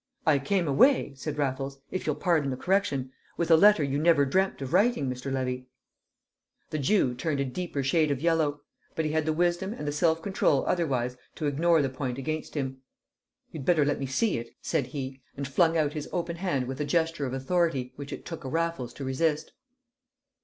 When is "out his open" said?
15.77-16.37